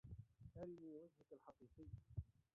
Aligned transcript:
أرني 0.57 0.93
وجهك 0.95 1.31
الحقيقي. 1.33 1.85